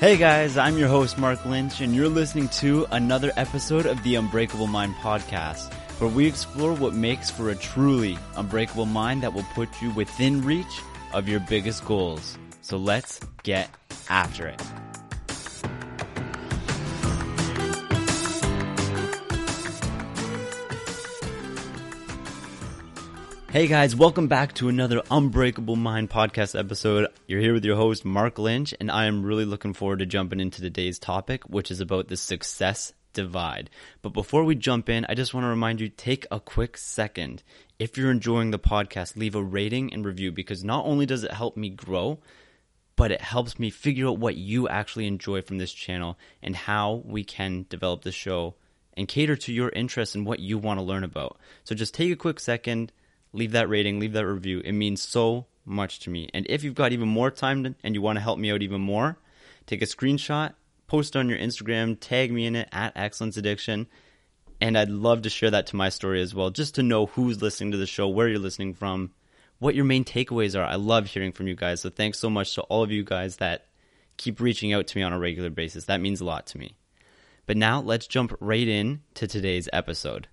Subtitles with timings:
[0.00, 4.14] Hey guys, I'm your host Mark Lynch, and you're listening to another episode of the
[4.14, 9.44] Unbreakable Mind podcast, where we explore what makes for a truly unbreakable mind that will
[9.54, 10.80] put you within reach
[11.12, 12.38] of your biggest goals.
[12.62, 13.68] So let's get
[14.08, 14.62] after it.
[23.50, 27.08] Hey guys, welcome back to another Unbreakable Mind podcast episode.
[27.26, 30.38] You're here with your host, Mark Lynch, and I am really looking forward to jumping
[30.38, 33.68] into today's topic, which is about the success divide.
[34.02, 37.42] But before we jump in, I just want to remind you take a quick second.
[37.80, 41.32] If you're enjoying the podcast, leave a rating and review because not only does it
[41.32, 42.20] help me grow,
[42.94, 47.02] but it helps me figure out what you actually enjoy from this channel and how
[47.04, 48.54] we can develop the show
[48.96, 51.36] and cater to your interests and what you want to learn about.
[51.64, 52.92] So just take a quick second
[53.32, 54.60] leave that rating, leave that review.
[54.64, 56.28] It means so much to me.
[56.34, 58.80] And if you've got even more time and you want to help me out even
[58.80, 59.18] more,
[59.66, 60.54] take a screenshot,
[60.86, 63.86] post on your Instagram, tag me in it at Excellence Addiction.
[64.60, 67.40] And I'd love to share that to my story as well, just to know who's
[67.40, 69.12] listening to the show, where you're listening from,
[69.58, 70.64] what your main takeaways are.
[70.64, 71.80] I love hearing from you guys.
[71.80, 73.68] So thanks so much to all of you guys that
[74.16, 75.86] keep reaching out to me on a regular basis.
[75.86, 76.74] That means a lot to me.
[77.46, 80.28] But now let's jump right in to today's episode.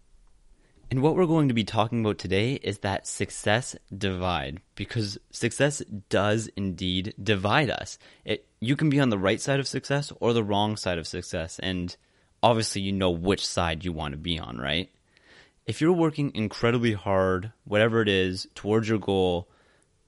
[0.90, 5.80] And what we're going to be talking about today is that success divide, because success
[6.08, 7.98] does indeed divide us.
[8.24, 11.06] It, you can be on the right side of success or the wrong side of
[11.06, 11.96] success, and
[12.42, 14.90] obviously you know which side you want to be on, right?
[15.66, 19.50] If you're working incredibly hard, whatever it is, towards your goal,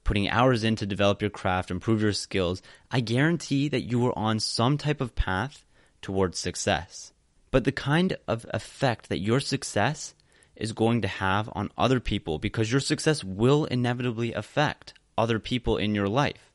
[0.02, 4.18] putting hours in to develop your craft, improve your skills, I guarantee that you are
[4.18, 5.66] on some type of path
[6.00, 7.12] towards success.
[7.50, 10.14] But the kind of effect that your success
[10.60, 15.76] is going to have on other people because your success will inevitably affect other people
[15.76, 16.50] in your life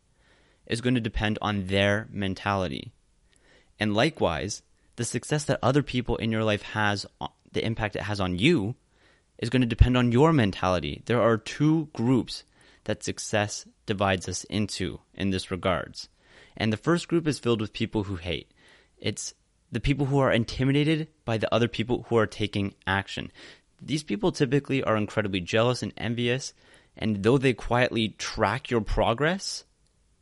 [0.67, 2.91] is going to depend on their mentality.
[3.79, 4.63] And likewise,
[4.95, 8.37] the success that other people in your life has, uh, the impact it has on
[8.37, 8.75] you,
[9.37, 11.01] is going to depend on your mentality.
[11.05, 12.43] There are two groups
[12.85, 16.09] that success divides us into in this regards.
[16.55, 18.51] And the first group is filled with people who hate.
[18.97, 19.33] It's
[19.71, 23.31] the people who are intimidated by the other people who are taking action.
[23.85, 26.53] These people typically are incredibly jealous and envious,
[26.97, 29.63] and though they quietly track your progress,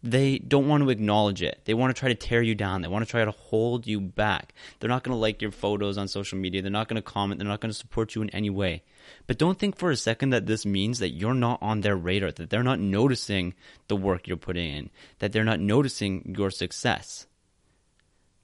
[0.03, 1.61] they don't want to acknowledge it.
[1.63, 2.81] They want to try to tear you down.
[2.81, 4.53] They want to try to hold you back.
[4.79, 6.61] They're not going to like your photos on social media.
[6.61, 7.39] They're not going to comment.
[7.39, 8.83] They're not going to support you in any way.
[9.27, 12.33] But don't think for a second that this means that you're not on their radar,
[12.33, 13.53] that they're not noticing
[13.87, 17.27] the work you're putting in, that they're not noticing your success.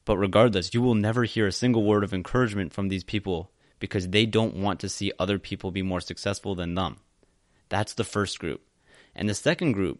[0.06, 4.10] But regardless, you will never hear a single word of encouragement from these people because
[4.10, 6.98] they don't want to see other people be more successful than them.
[7.70, 8.62] That's the first group.
[9.16, 10.00] And the second group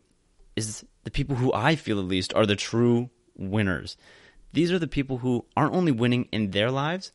[0.56, 3.98] is the people who I feel at least are the true winners.
[4.52, 7.12] These are the people who aren't only winning in their lives,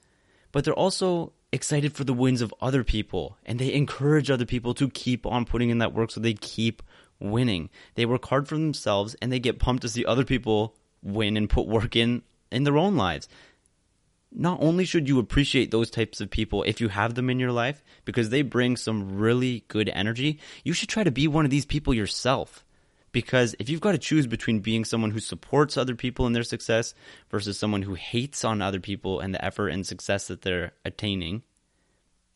[0.53, 4.75] but they're also excited for the wins of other people and they encourage other people
[4.75, 6.83] to keep on putting in that work so they keep
[7.21, 7.71] winning.
[7.95, 11.49] They work hard for themselves and they get pumped to see other people win and
[11.49, 13.29] put work in in their own lives
[14.35, 17.53] not only should you appreciate those types of people if you have them in your
[17.53, 21.51] life because they bring some really good energy, you should try to be one of
[21.51, 22.65] these people yourself.
[23.13, 26.43] Because if you've got to choose between being someone who supports other people in their
[26.43, 26.95] success
[27.31, 31.45] versus someone who hates on other people and the effort and success that they're attaining,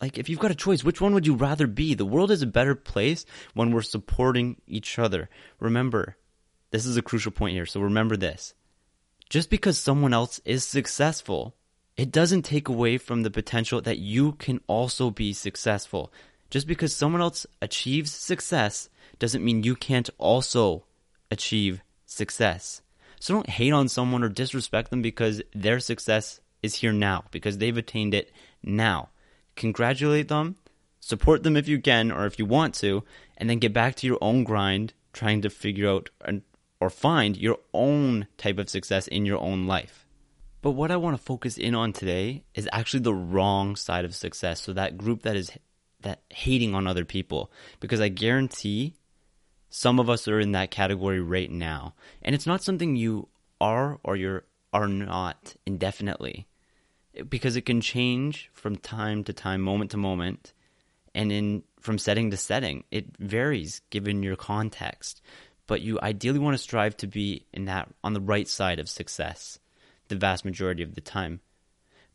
[0.01, 1.95] like if you've got a choice, which one would you rather be?
[1.95, 5.29] The world is a better place when we're supporting each other.
[5.59, 6.15] Remember,
[6.71, 7.65] this is a crucial point here.
[7.65, 8.53] So remember this.
[9.29, 11.55] Just because someone else is successful
[11.99, 16.13] it doesn't take away from the potential that you can also be successful.
[16.49, 18.87] Just because someone else achieves success
[19.19, 20.85] doesn't mean you can't also
[21.29, 22.81] achieve success.
[23.19, 27.57] So don't hate on someone or disrespect them because their success is here now, because
[27.57, 28.31] they've attained it
[28.63, 29.09] now.
[29.57, 30.55] Congratulate them,
[31.01, 33.03] support them if you can or if you want to,
[33.35, 36.09] and then get back to your own grind trying to figure out
[36.79, 40.05] or find your own type of success in your own life.
[40.61, 44.13] But what I want to focus in on today is actually the wrong side of
[44.13, 44.61] success.
[44.61, 45.51] So that group that is
[46.01, 48.95] that hating on other people because I guarantee
[49.69, 51.93] some of us are in that category right now.
[52.21, 53.29] And it's not something you
[53.61, 54.41] are or you
[54.73, 56.47] are not indefinitely
[57.27, 60.53] because it can change from time to time, moment to moment,
[61.15, 62.83] and in from setting to setting.
[62.91, 65.21] It varies given your context,
[65.67, 68.89] but you ideally want to strive to be in that on the right side of
[68.89, 69.59] success
[70.09, 71.39] the vast majority of the time.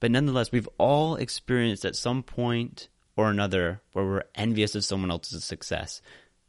[0.00, 5.10] But nonetheless, we've all experienced at some point or another where we're envious of someone
[5.10, 6.02] else's success.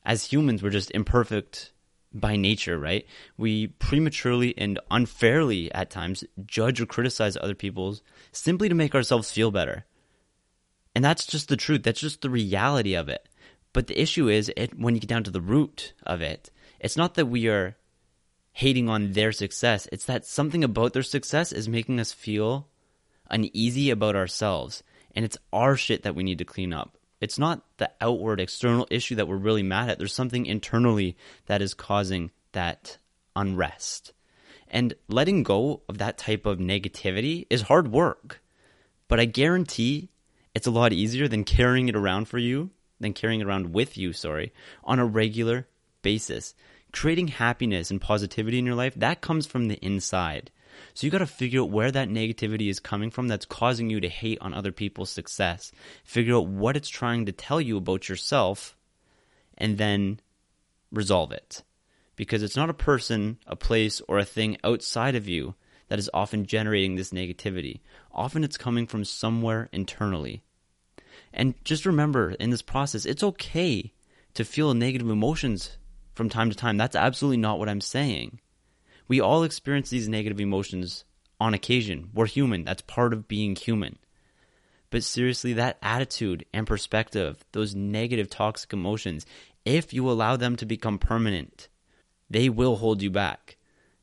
[0.04, 1.72] As humans, we're just imperfect
[2.14, 3.06] by nature, right?
[3.38, 8.02] We prematurely and unfairly at times judge or criticize other people's
[8.32, 9.86] simply to make ourselves feel better.
[10.96, 11.84] And that's just the truth.
[11.84, 13.28] That's just the reality of it.
[13.74, 16.50] But the issue is it, when you get down to the root of it,
[16.80, 17.76] it's not that we are
[18.56, 19.86] hating on their success.
[19.92, 22.70] It's that something about their success is making us feel
[23.30, 24.82] uneasy about ourselves.
[25.14, 26.98] And it's our shit that we need to clean up.
[27.20, 29.98] It's not the outward external issue that we're really mad at.
[29.98, 31.18] There's something internally
[31.48, 32.98] that is causing that
[33.36, 34.14] unrest.
[34.70, 38.42] And letting go of that type of negativity is hard work.
[39.10, 40.08] But I guarantee
[40.54, 42.70] it's a lot easier than carrying it around for you,
[43.02, 44.54] than carrying it around with you, sorry,
[44.86, 45.68] on a regular
[46.02, 46.56] basis.
[46.96, 50.50] Creating happiness and positivity in your life, that comes from the inside.
[50.94, 54.00] So you got to figure out where that negativity is coming from that's causing you
[54.00, 55.74] to hate on other people's success.
[56.06, 58.78] Figure out what it's trying to tell you about yourself
[59.58, 60.22] and then
[60.90, 61.64] resolve it.
[62.16, 65.54] Because it's not a person, a place, or a thing outside of you
[65.90, 67.82] that is often generating this negativity.
[68.14, 70.44] Often it's coming from somewhere internally.
[71.34, 73.92] And just remember in this process, it's okay
[74.34, 75.78] to feel negative emotions
[76.16, 76.78] from time to time.
[76.78, 78.40] That's absolutely not what I'm saying.
[79.08, 81.06] We all experience these negative emotions
[81.40, 82.10] on occasion.
[82.14, 82.64] We're human.
[82.64, 84.00] That's part of being human.
[84.90, 89.26] But seriously, that attitude and perspective, those negative toxic emotions,
[89.66, 91.68] if you allow them to become permanent,
[92.30, 93.58] they will hold you back.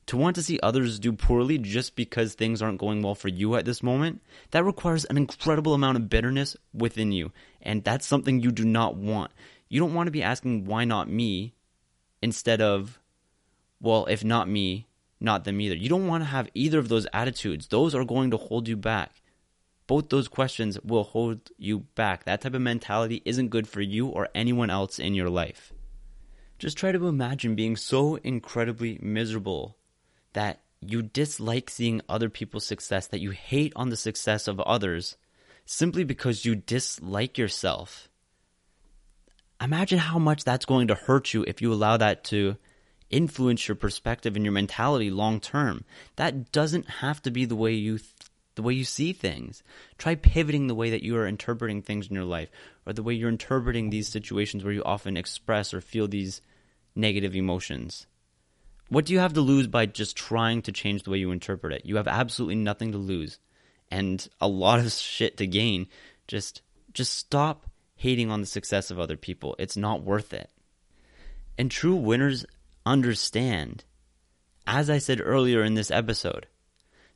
[0.07, 3.55] To want to see others do poorly just because things aren't going well for you
[3.55, 4.21] at this moment,
[4.51, 7.31] that requires an incredible amount of bitterness within you.
[7.61, 9.31] And that's something you do not want.
[9.69, 11.53] You don't want to be asking, why not me?
[12.23, 12.99] Instead of,
[13.81, 14.87] well, if not me,
[15.19, 15.75] not them either.
[15.75, 17.67] You don't want to have either of those attitudes.
[17.67, 19.21] Those are going to hold you back.
[19.87, 22.23] Both those questions will hold you back.
[22.23, 25.73] That type of mentality isn't good for you or anyone else in your life.
[26.59, 29.75] Just try to imagine being so incredibly miserable
[30.31, 35.17] that you dislike seeing other people's success, that you hate on the success of others
[35.65, 38.07] simply because you dislike yourself.
[39.63, 42.57] Imagine how much that's going to hurt you if you allow that to
[43.09, 45.85] influence your perspective and your mentality long term.
[46.17, 48.09] That doesn't have to be the way you th-
[48.55, 49.63] the way you see things.
[49.97, 52.49] Try pivoting the way that you are interpreting things in your life
[52.85, 56.41] or the way you're interpreting these situations where you often express or feel these
[56.93, 58.05] negative emotions.
[58.89, 61.73] What do you have to lose by just trying to change the way you interpret
[61.73, 61.85] it?
[61.85, 63.39] You have absolutely nothing to lose
[63.89, 65.87] and a lot of shit to gain.
[66.27, 66.61] Just
[66.93, 67.71] just stop
[68.03, 69.55] hating on the success of other people.
[69.57, 70.49] It's not worth it.
[71.57, 72.45] And true winners
[72.85, 73.85] understand,
[74.67, 76.47] as I said earlier in this episode,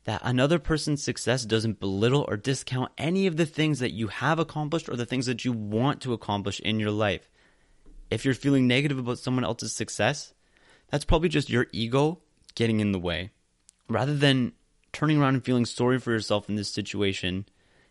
[0.04, 4.38] that another person's success doesn't belittle or discount any of the things that you have
[4.38, 7.28] accomplished or the things that you want to accomplish in your life.
[8.10, 10.32] If you're feeling negative about someone else's success,
[10.90, 12.20] that's probably just your ego
[12.54, 13.28] getting in the way.
[13.90, 14.52] Rather than
[14.94, 17.44] turning around and feeling sorry for yourself in this situation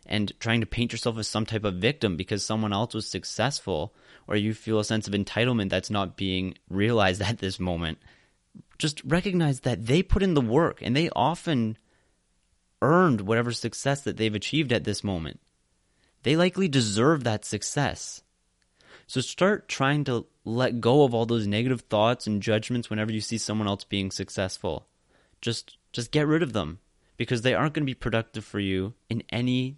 [0.08, 3.94] and trying to paint yourself as some type of victim because someone else was successful
[4.28, 8.00] or you feel a sense of entitlement that's not being realized at this moment,
[8.78, 11.78] just recognize that they put in the work and they often
[12.82, 15.40] earned whatever success that they've achieved at this moment.
[16.24, 18.22] They likely deserve that success.
[19.08, 23.22] So start trying to let go of all those negative thoughts and judgments whenever you
[23.22, 24.88] see someone else being successful.
[25.42, 26.80] Just just get rid of them
[27.16, 29.78] because they aren't going to be productive for you in any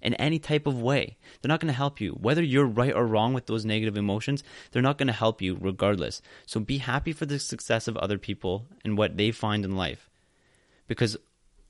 [0.00, 1.16] in any type of way.
[1.40, 2.12] They're not going to help you.
[2.12, 5.56] Whether you're right or wrong with those negative emotions, they're not going to help you
[5.60, 6.22] regardless.
[6.46, 10.08] So be happy for the success of other people and what they find in life.
[10.86, 11.16] Because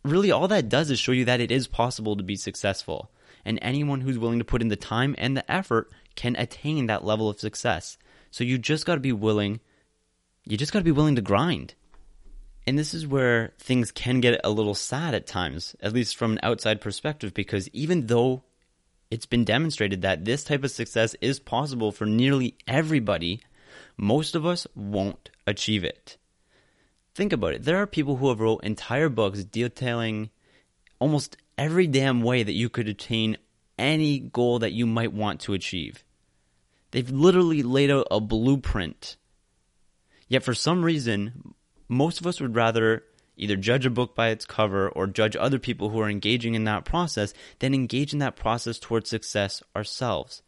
[0.04, 3.10] really, all that does is show you that it is possible to be successful.
[3.44, 7.04] And anyone who's willing to put in the time and the effort can attain that
[7.04, 7.96] level of success.
[8.30, 9.60] So you just got to be willing,
[10.44, 11.74] you just got to be willing to grind.
[12.66, 16.32] And this is where things can get a little sad at times, at least from
[16.32, 18.42] an outside perspective, because even though
[19.10, 23.40] it's been demonstrated that this type of success is possible for nearly everybody,
[23.96, 26.16] most of us won't achieve it.
[27.14, 27.62] Think about it.
[27.62, 30.30] There are people who have wrote entire books detailing
[30.98, 33.38] almost every damn way that you could attain
[33.78, 36.04] any goal that you might want to achieve.
[36.90, 39.16] They've literally laid out a blueprint.
[40.28, 41.54] Yet for some reason,
[41.88, 43.04] most of us would rather
[43.36, 46.64] either judge a book by its cover or judge other people who are engaging in
[46.64, 50.42] that process than engage in that process towards success ourselves.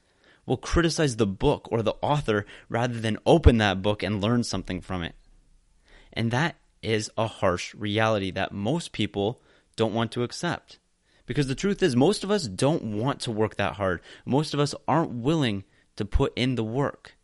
[0.46, 4.80] We'll criticize the book or the author rather than open that book and learn something
[4.80, 5.14] from it.
[6.12, 9.42] And that is a harsh reality that most people
[9.76, 10.78] don't want to accept.
[11.26, 14.00] Because the truth is, most of us don't want to work that hard.
[14.24, 15.64] Most of us aren't willing
[15.96, 17.16] to put in the work.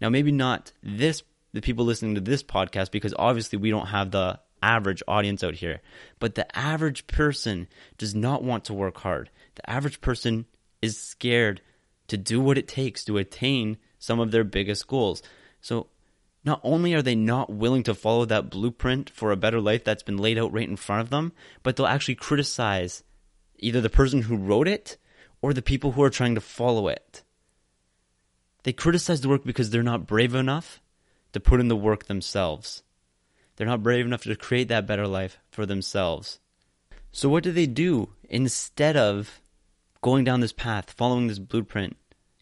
[0.00, 4.10] Now, maybe not this the people listening to this podcast because obviously we don't have
[4.10, 5.80] the average audience out here.
[6.18, 9.30] But the average person does not want to work hard.
[9.56, 10.46] The average person
[10.82, 11.60] is scared
[12.08, 15.22] to do what it takes to attain some of their biggest goals.
[15.60, 15.88] So
[16.44, 20.02] not only are they not willing to follow that blueprint for a better life that's
[20.02, 23.02] been laid out right in front of them, but they'll actually criticize
[23.58, 24.96] either the person who wrote it
[25.42, 27.22] or the people who are trying to follow it.
[28.62, 30.80] They criticize the work because they're not brave enough
[31.32, 32.82] to put in the work themselves.
[33.56, 36.38] They're not brave enough to create that better life for themselves.
[37.12, 39.40] So, what do they do instead of
[40.00, 41.96] going down this path, following this blueprint?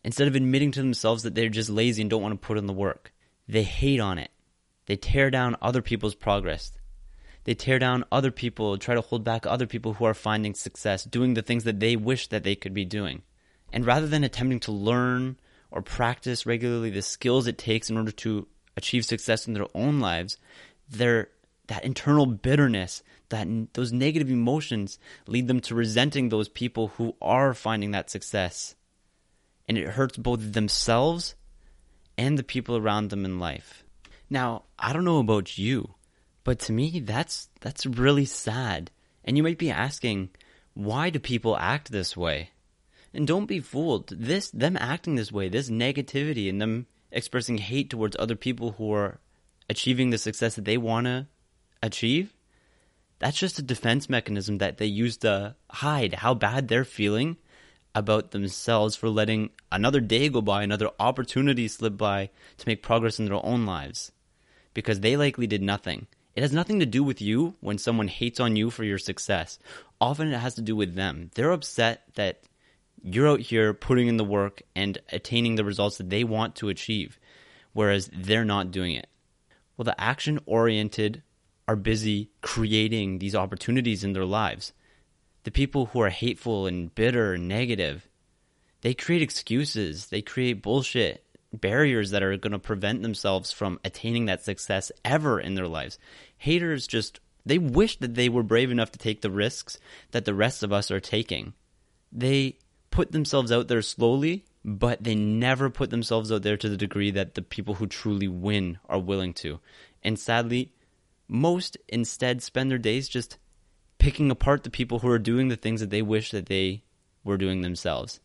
[0.04, 2.66] Instead of admitting to themselves that they're just lazy and don't want to put in
[2.66, 3.12] the work,
[3.48, 4.30] they hate on it.
[4.86, 6.72] They tear down other people's progress.
[7.44, 11.04] They tear down other people, try to hold back other people who are finding success,
[11.04, 13.22] doing the things that they wish that they could be doing.
[13.72, 15.38] And rather than attempting to learn
[15.70, 18.46] or practice regularly the skills it takes in order to
[18.78, 20.38] achieve success in their own lives,
[20.88, 21.28] their
[21.66, 27.52] that internal bitterness, that those negative emotions lead them to resenting those people who are
[27.52, 28.74] finding that success.
[29.68, 31.34] And it hurts both themselves
[32.16, 33.84] and the people around them in life.
[34.30, 35.94] Now, I don't know about you,
[36.42, 38.90] but to me that's that's really sad.
[39.24, 40.30] And you might be asking,
[40.72, 42.50] why do people act this way?
[43.12, 44.08] And don't be fooled.
[44.08, 48.92] This them acting this way, this negativity and them expressing hate towards other people who
[48.92, 49.20] are
[49.68, 51.26] achieving the success that they want to
[51.82, 52.34] achieve,
[53.18, 57.36] that's just a defense mechanism that they use to hide how bad they're feeling
[57.94, 63.18] about themselves for letting another day go by, another opportunity slip by to make progress
[63.18, 64.12] in their own lives.
[64.72, 66.06] Because they likely did nothing.
[66.36, 69.58] It has nothing to do with you when someone hates on you for your success.
[70.00, 71.30] Often it has to do with them.
[71.34, 72.42] They're upset that
[73.02, 76.68] you're out here putting in the work and attaining the results that they want to
[76.68, 77.18] achieve,
[77.72, 79.08] whereas they're not doing it.
[79.76, 81.22] Well, the action oriented
[81.66, 84.72] are busy creating these opportunities in their lives.
[85.44, 88.08] The people who are hateful and bitter and negative,
[88.80, 94.26] they create excuses, they create bullshit, barriers that are going to prevent themselves from attaining
[94.26, 95.98] that success ever in their lives.
[96.36, 99.78] Haters just, they wish that they were brave enough to take the risks
[100.10, 101.54] that the rest of us are taking.
[102.12, 102.58] They
[102.98, 107.12] put themselves out there slowly, but they never put themselves out there to the degree
[107.12, 109.60] that the people who truly win are willing to.
[110.02, 110.72] And sadly,
[111.28, 113.38] most instead spend their days just
[113.98, 116.82] picking apart the people who are doing the things that they wish that they
[117.22, 118.18] were doing themselves.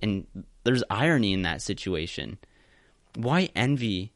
[0.00, 0.24] And
[0.62, 2.38] there's irony in that situation.
[3.16, 4.12] Why envy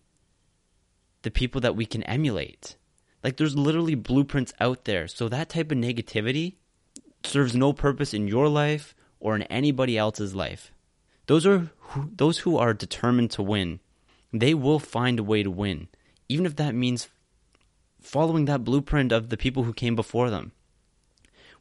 [1.23, 2.77] the people that we can emulate?
[3.25, 5.09] Like there's literally blueprints out there.
[5.09, 6.55] So that type of negativity
[7.25, 10.73] serves no purpose in your life or in anybody else's life.
[11.27, 13.81] Those are who, those who are determined to win.
[14.33, 15.89] They will find a way to win,
[16.29, 17.09] even if that means
[18.01, 20.53] following that blueprint of the people who came before them.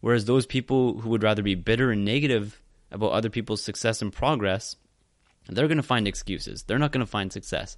[0.01, 4.13] Whereas those people who would rather be bitter and negative about other people's success and
[4.13, 4.75] progress,
[5.47, 6.63] they're going to find excuses.
[6.63, 7.77] They're not going to find success.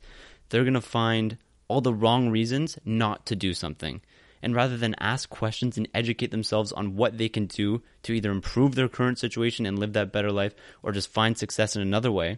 [0.50, 4.02] They're going to find all the wrong reasons not to do something
[4.42, 8.32] and rather than ask questions and educate themselves on what they can do to either
[8.32, 10.54] improve their current situation and live that better life
[10.84, 12.38] or just find success in another way,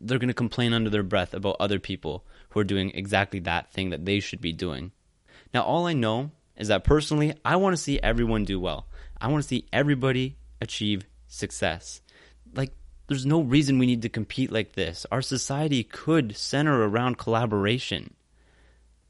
[0.00, 3.72] they're going to complain under their breath about other people who are doing exactly that
[3.72, 4.92] thing that they should be doing.
[5.52, 8.86] Now, all I know is that personally, I want to see everyone do well.
[9.20, 12.00] I want to see everybody achieve success.
[12.54, 12.72] Like,
[13.06, 15.06] there's no reason we need to compete like this.
[15.10, 18.14] Our society could center around collaboration.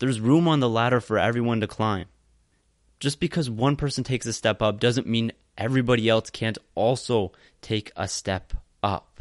[0.02, 2.06] There's room on the ladder for everyone to climb.
[2.98, 7.30] Just because one person takes a step up doesn't mean everybody else can't also
[7.60, 9.20] take a step up.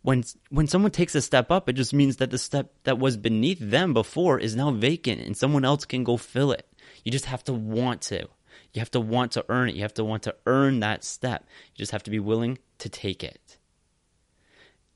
[0.00, 3.18] When when someone takes a step up, it just means that the step that was
[3.18, 6.66] beneath them before is now vacant and someone else can go fill it.
[7.04, 8.28] You just have to want to.
[8.72, 9.74] You have to want to earn it.
[9.74, 11.44] You have to want to earn that step.
[11.74, 13.58] You just have to be willing to take it.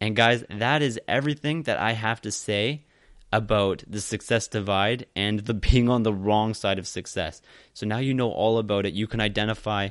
[0.01, 2.87] And guys, that is everything that I have to say
[3.33, 7.41] about the success divide and the being on the wrong side of success.
[7.75, 8.95] So now you know all about it.
[8.95, 9.89] You can identify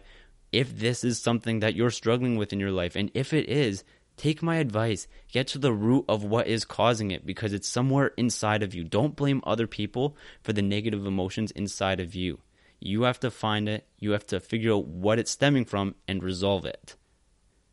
[0.51, 2.95] if this is something that you're struggling with in your life.
[2.95, 3.83] And if it is,
[4.17, 5.07] take my advice.
[5.31, 8.83] Get to the root of what is causing it because it's somewhere inside of you.
[8.83, 12.39] Don't blame other people for the negative emotions inside of you.
[12.79, 16.23] You have to find it, you have to figure out what it's stemming from and
[16.23, 16.95] resolve it.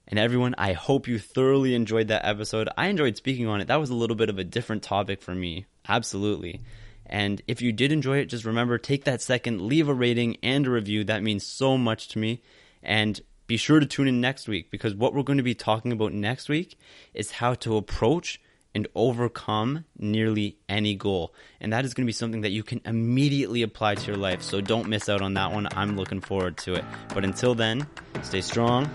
[0.09, 2.71] And everyone, I hope you thoroughly enjoyed that episode.
[2.79, 3.69] I enjoyed speaking on it.
[3.69, 5.67] That was a little bit of a different topic for me.
[5.87, 6.63] Absolutely.
[7.05, 10.67] And if you did enjoy it, just remember take that second, leave a rating and
[10.67, 11.05] a review.
[11.05, 12.43] That means so much to me.
[12.83, 15.93] And be sure to tune in next week because what we're going to be talking
[15.93, 16.79] about next week
[17.13, 18.41] is how to approach
[18.75, 21.35] and overcome nearly any goal.
[21.61, 24.43] And that is going to be something that you can immediately apply to your life.
[24.43, 25.67] So don't miss out on that one.
[25.75, 26.85] I'm looking forward to it.
[27.15, 27.87] But until then,
[28.23, 28.91] stay strong,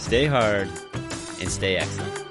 [0.00, 0.68] stay hard,
[1.40, 2.29] and stay excellent.